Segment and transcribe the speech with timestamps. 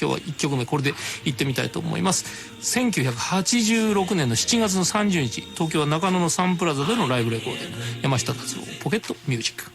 [0.00, 0.94] 今日は1曲目これで
[1.24, 2.24] 行ってみたいと思います。
[2.60, 7.66] 1986年の7月の30日東京は中野のサンプラザでのライブレコーデ。
[7.66, 9.70] ィング山下達郎ポケットミュージック。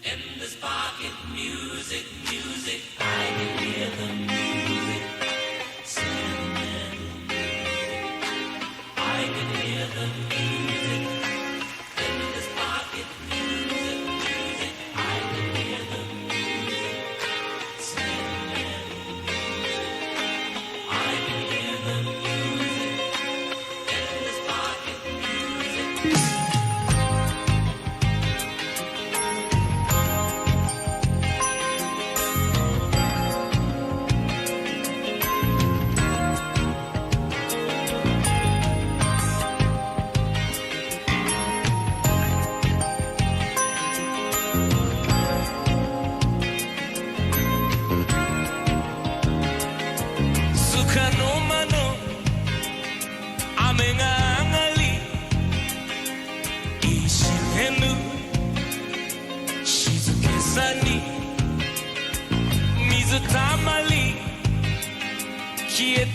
[65.75, 66.14] she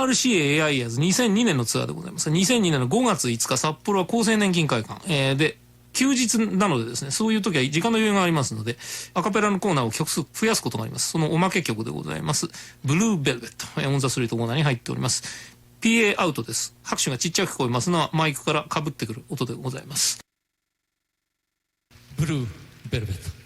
[0.00, 2.30] RCA AI アーズ2002年のツアーでございます。
[2.30, 5.58] 2002年の5月5日、札幌は厚生年金会館、えーで、
[5.92, 8.78] 休日なのでですね、そういう時は時間の余裕がありますので、
[9.12, 11.10] アカペラのコーナーを曲数増やすことがあります。
[11.10, 12.48] そのおまけ曲でございます。
[12.84, 15.22] ブルーベルベット、えーオンザスリートコーナーに入っております。
[15.82, 16.74] PA アウトです。
[16.82, 20.20] 拍手がちっちゃく聞こえますのはマイクから被ってくる音でございます。
[22.16, 22.46] ブルー
[22.90, 23.41] ベルベット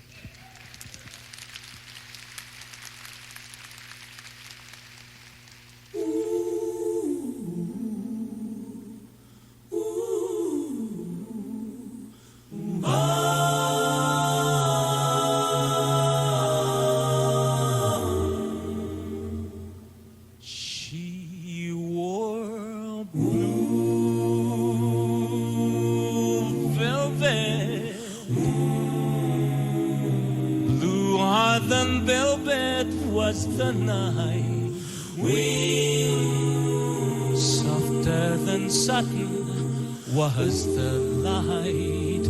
[38.68, 42.24] than was the light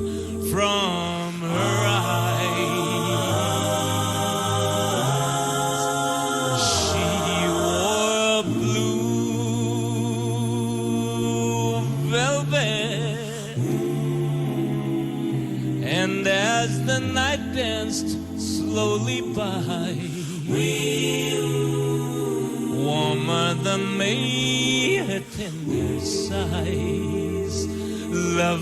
[0.50, 2.75] from her eyes.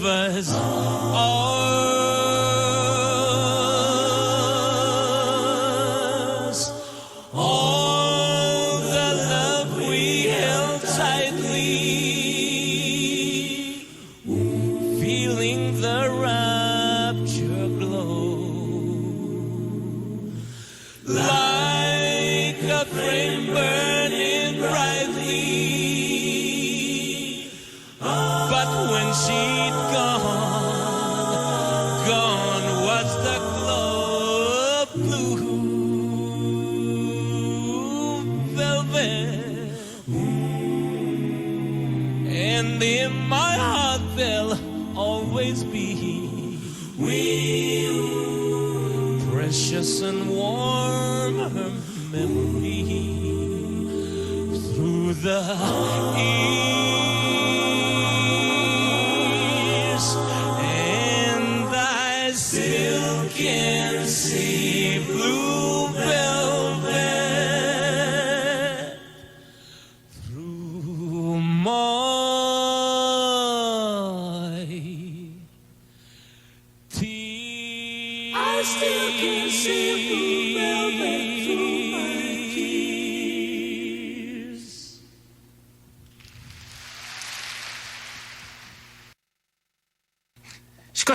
[0.05, 0.53] Lovers
[28.91, 30.83] when she'd gone,
[32.07, 35.37] gone was the glow of blue
[38.55, 39.45] velvet.
[42.29, 44.59] And in my heart there'll
[44.99, 46.59] always be
[46.99, 47.89] we
[49.31, 51.73] precious and warm her
[52.13, 52.83] memory
[54.75, 55.43] through the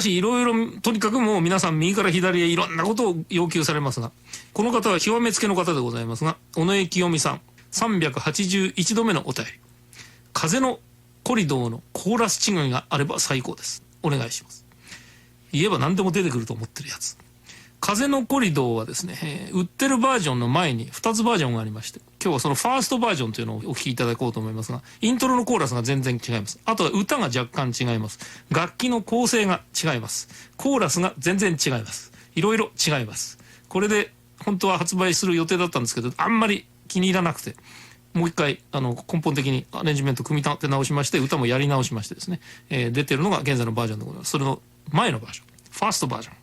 [0.10, 4.12] し、いろいろ、とにかくもう皆さん右から左へいろんなことを要求されますが、
[4.54, 9.52] この方は極めつけの方でございますが、尾上清美さん、381度目のお便り。
[10.34, 10.80] 風の
[11.24, 13.84] コリドーのコーラス違いがあれば最高です。
[14.04, 14.66] お願いします。
[15.52, 17.18] 言えば何でも出てくると思ってるやつ。
[17.80, 26.60] 風のコリドーはですね、えー売ってるバージョンの前に2つバージョンがありまして、今日はそのファーストバージョンというのをお聞きいただこうと思いますが、イントロのコーラスが全然違います。
[26.66, 28.20] あとは歌が若干違います。
[28.50, 30.28] 楽器の構成が違います。
[30.58, 32.12] コーラスが全然違います。
[32.36, 33.40] いろいろ違います。
[33.70, 34.12] これで
[34.44, 37.56] 本当は発売する予定だったんですけど、あんまり気に入らなくて、
[38.14, 44.62] もう一回あの根本的にアレンジメント組み立て直しまして歌もやり直しましてですね、えー出てるのが現在のバージョンでございますそれの
[44.92, 46.39] 前のバージョンファーストバージョン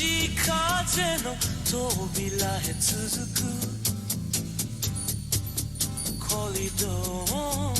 [0.00, 1.34] 風の
[1.68, 2.94] 扉へ続
[3.34, 3.42] く。
[6.20, 7.74] コリドー。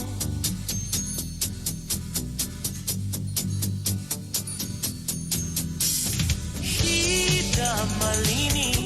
[6.61, 7.63] 日だ
[8.01, 8.78] まりに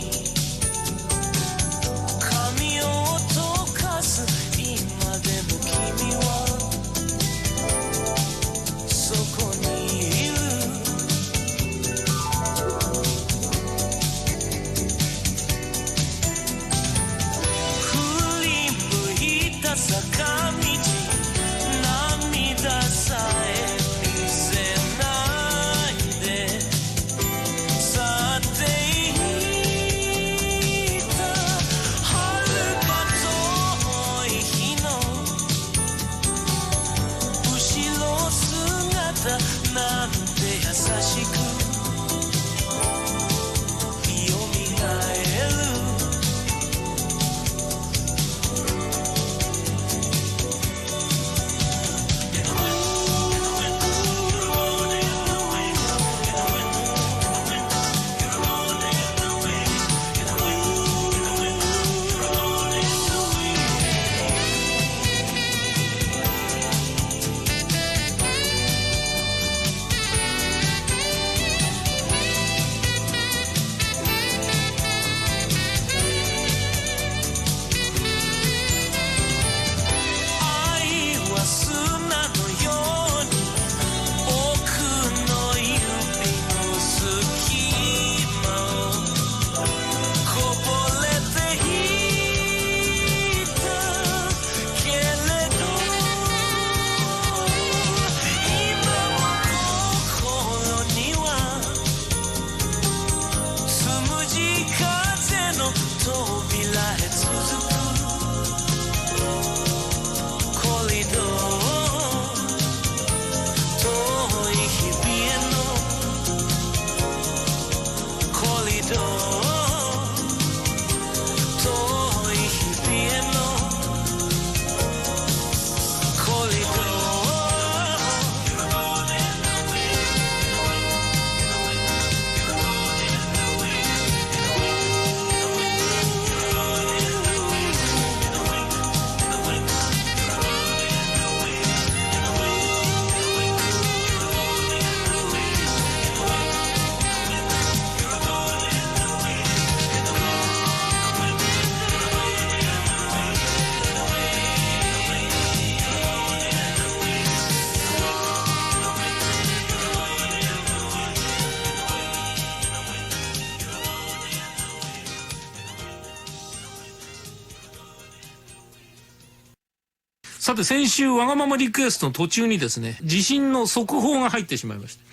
[170.42, 175.04] さて先週わがままリクエストの途中にですね地震の速報が入ってしまいました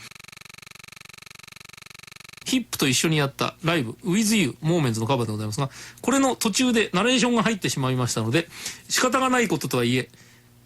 [2.45, 5.69] ヒップと一緒にやったライブ With You モーメンズのカバーでございますが
[6.01, 8.47] これの途中でナレーションが入ってしまいましたので
[8.89, 10.09] 仕方がないこととはいえ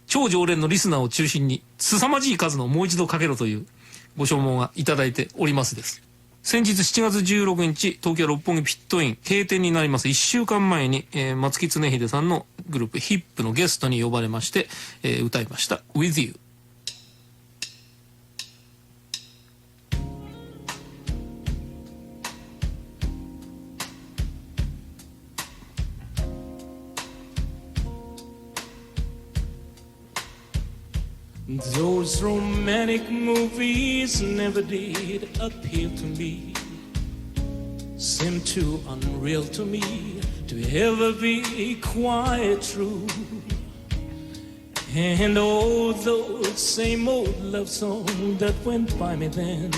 [0.08, 3.65] 超常連のリスナーを中心に凄まじい数のもう一度かけろという
[4.15, 6.12] ご所望がいただいておりますです。
[6.46, 10.10] 先日7月16日東京六本木ピットイン閉店になります。
[10.10, 14.68] 1週間前に、えー松木常秀さんのグループヒップのゲストに呼ばれまして、
[15.04, 16.36] えー歌いました「With You」
[31.62, 36.53] Those romantic movies never did appeal to me.
[37.95, 43.05] Seem too unreal to me to ever be quite true.
[44.95, 49.72] And all those same old love songs that went by me then,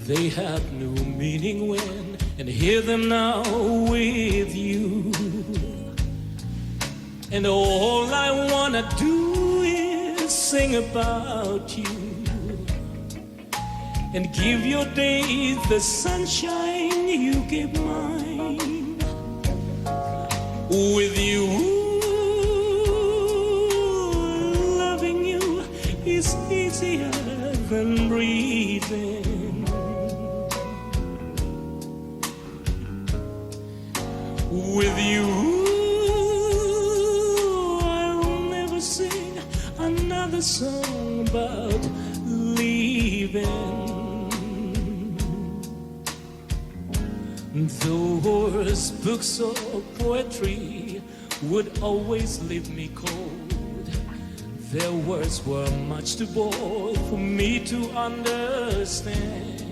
[0.00, 3.42] they had new meaning when, and hear them now
[3.90, 5.10] with you.
[7.32, 9.47] And all I wanna do
[10.48, 11.84] sing about you
[14.14, 18.96] and give your days the sunshine you gave mine.
[20.70, 21.44] With you,
[24.78, 25.64] loving you
[26.06, 27.10] is easier
[27.68, 29.66] than breathing.
[34.50, 35.47] With you.
[40.38, 41.90] Another song about
[42.24, 43.48] leaving.
[47.80, 51.02] Those books of poetry
[51.42, 53.90] would always leave me cold.
[54.70, 59.64] Their words were much too bold for me to understand.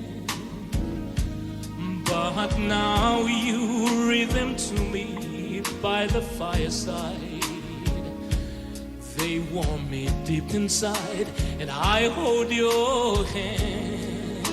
[2.06, 7.35] But now you read them to me by the fireside.
[9.26, 11.26] They warm me deep inside,
[11.58, 14.46] and I hold your hand.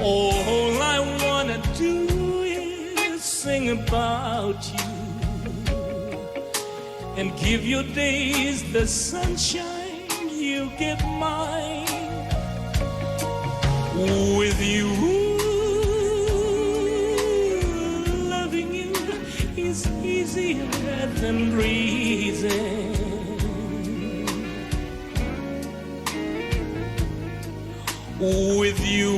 [0.00, 4.88] All I wanna do is sing about you
[7.18, 11.84] and give your days the sunshine you give mine.
[14.38, 15.27] With you,
[28.20, 29.14] With you,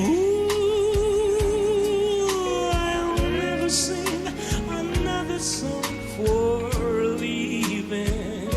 [2.74, 4.26] I'll never sing
[4.68, 5.82] another song
[6.16, 6.68] for
[7.16, 8.50] leaving.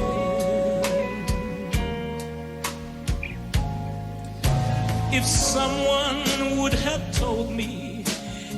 [5.13, 8.03] If someone would have told me,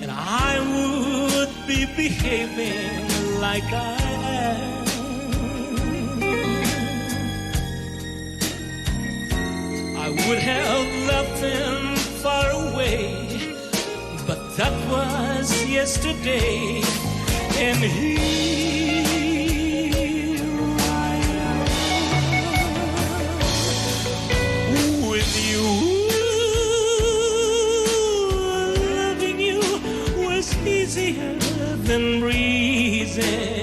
[0.02, 3.15] and I would be behaving
[3.50, 3.98] like I
[4.42, 4.86] am.
[10.06, 13.04] I would have left him far away,
[14.30, 15.48] but that was
[15.78, 16.82] yesterday,
[17.68, 19.05] and here
[33.16, 33.56] breathing.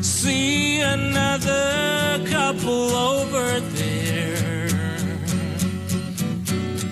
[0.03, 4.69] See another couple over there.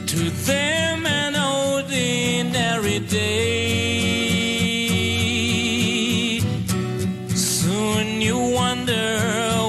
[0.06, 3.40] To them, an ordinary day.
[7.34, 9.18] Soon you wonder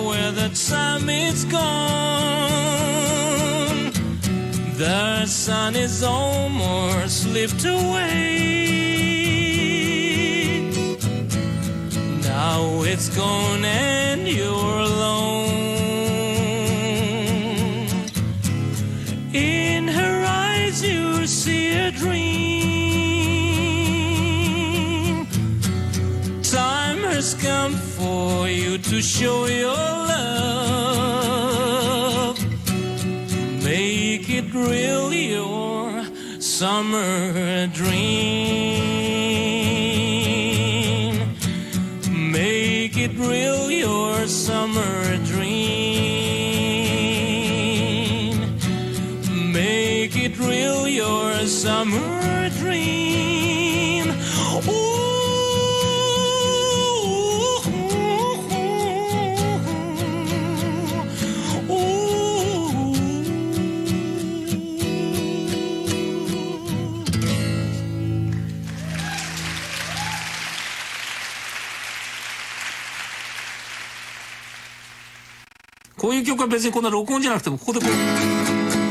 [0.08, 1.78] where the time is gone.
[4.78, 6.37] The sun is almost
[7.38, 8.17] slipped away.
[12.23, 15.45] Now it's gone and you're alone.
[19.34, 22.47] In her eyes, you see a dream.
[26.41, 29.77] Time has come for you to show your
[76.38, 77.86] 曲は別にこんな録音じゃなくてもここでこ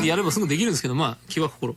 [0.02, 1.76] うやればすぐできるんですけどまあ気は心。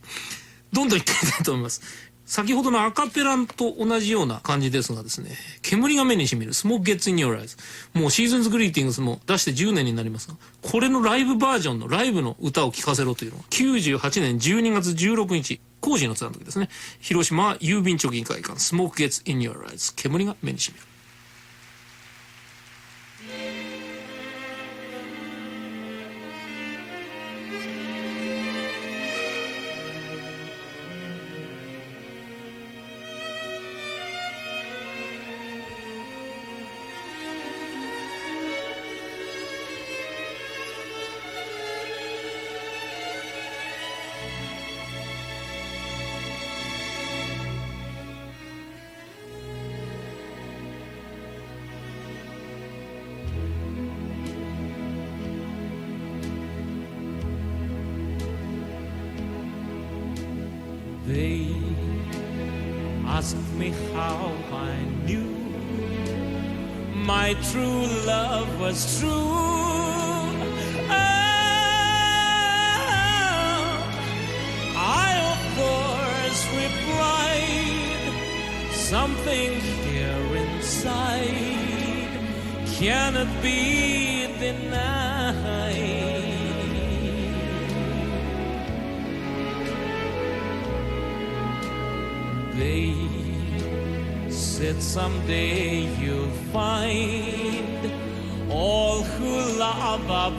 [0.74, 1.82] どんどんいってみたいと思います。
[2.26, 5.32] 先ほどのアカペラと同じような感じですがですね
[5.64, 6.54] 煙が目にしみる。
[6.54, 7.58] スモークゲッツインヨーライズ
[7.94, 16.70] もうシーズンズグリーティングスも出して10年になりますがこれのライブバージョンのライブの歌を聴かせろというのが98年12月16日工事のツアーの時ですね。
[17.00, 18.60] 広島郵便貯金会館。
[18.60, 20.89] スモークゲッツインヨーライズ煙が目にしみる。
[63.20, 65.32] Asked me how I knew
[67.14, 69.36] my true love was true.
[70.90, 71.10] Ah,
[75.04, 78.14] I, of course, replied
[78.94, 79.52] something
[79.90, 82.12] here inside
[82.78, 83.60] cannot be
[84.40, 85.09] denied.
[94.60, 97.82] Said someday you'll find
[98.52, 100.32] all who love are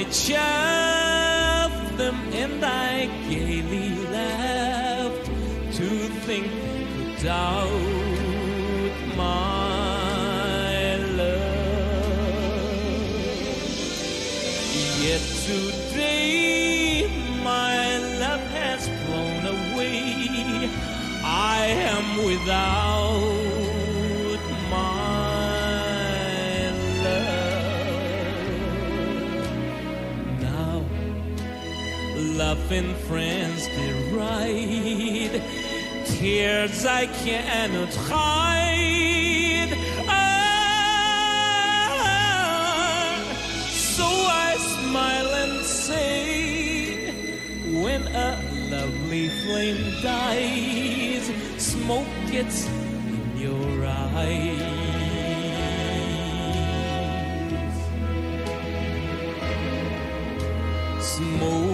[0.00, 5.26] I chaffed them and I gaily laughed
[5.76, 5.88] to
[6.24, 7.68] think could doubt
[9.14, 11.52] my love.
[15.04, 17.06] Yet today
[17.44, 20.70] my love has flown away.
[21.22, 22.89] I am without
[33.10, 35.42] friends deride
[36.04, 39.72] tears I cannot hide.
[40.06, 40.30] Ah,
[43.68, 44.06] so
[44.46, 47.10] I smile and say,
[47.82, 48.30] when a
[48.70, 51.24] lovely flame dies,
[51.58, 54.78] smoke gets in your eyes.
[61.00, 61.69] Smoke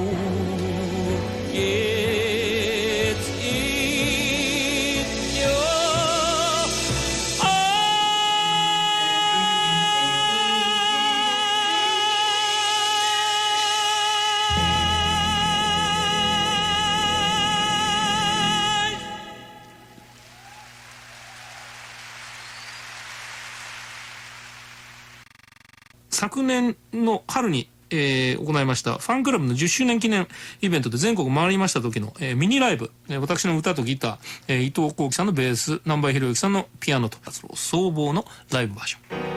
[28.87, 28.99] した。
[28.99, 30.29] ファンクラブの10周年記念
[30.61, 34.19] イベントで全国回りました時の、えーミニライブ、えー私の歌とギター、
[34.49, 35.81] えー伊藤幸喜さんのベース。
[35.85, 37.19] 南波博之さんのピアノと。
[37.55, 39.37] 総合のライブバージョン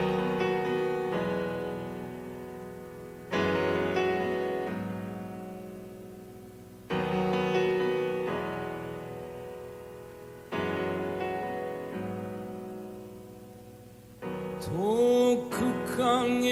[14.60, 16.49] 遠く陰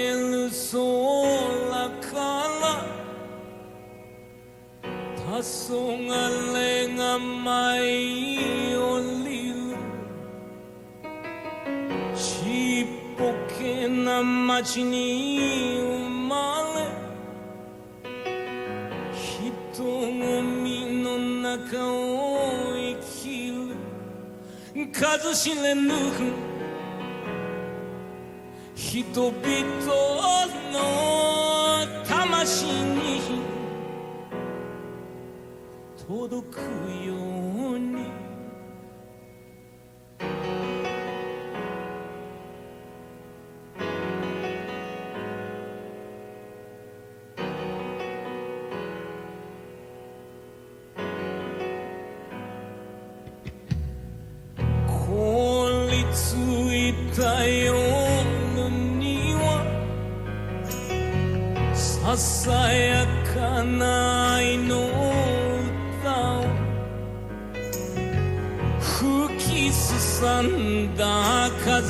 [14.61, 16.79] 町に生まれ
[19.13, 24.89] 人混みの中を生きる。
[24.91, 25.93] 数知れぬ
[28.75, 29.88] 人々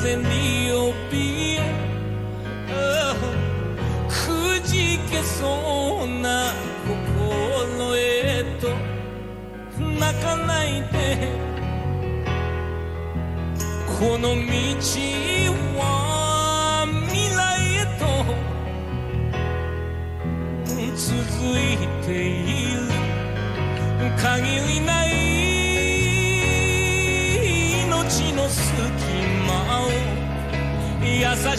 [0.04, 0.29] in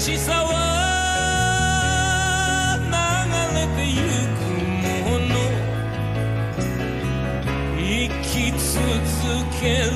[0.01, 0.49] しさは
[2.81, 2.91] 流
[3.53, 4.01] れてゆ
[4.33, 5.29] くもの
[7.77, 8.73] 生き続
[9.61, 9.93] ける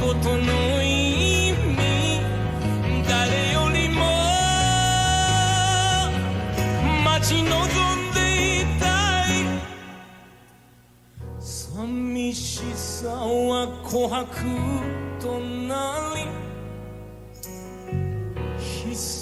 [0.00, 0.42] ことの
[0.82, 1.78] 意味
[3.08, 4.02] 誰よりも
[7.04, 8.18] 待ち望んで
[8.58, 8.84] いた
[9.22, 9.30] い
[11.38, 14.18] 寂しさは琥珀
[15.20, 15.72] とな
[16.16, 16.43] り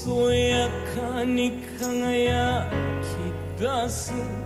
[0.05, 2.71] soya kanikana ya
[3.07, 4.42] kidasın.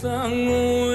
[0.00, 0.87] tango